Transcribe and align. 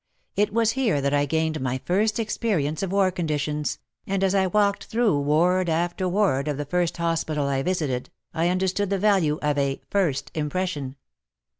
It 0.35 0.51
vvas 0.51 0.71
here 0.71 0.99
that 0.99 1.13
I 1.13 1.27
gained 1.27 1.61
my 1.61 1.77
first 1.85 2.17
experience 2.17 2.81
of 2.81 2.91
war 2.91 3.11
conditions, 3.11 3.77
and 4.07 4.23
as 4.23 4.33
I 4.33 4.47
walked 4.47 4.85
through 4.85 5.19
ward 5.19 5.69
after 5.69 6.09
ward 6.09 6.47
of 6.47 6.57
the 6.57 6.65
first 6.65 6.97
hospital 6.97 7.45
I 7.45 7.61
visited, 7.61 8.09
I 8.33 8.49
understood 8.49 8.89
the 8.89 8.97
value 8.97 9.37
of 9.43 9.59
a 9.59 9.79
first 9.91 10.31
impression." 10.33 10.95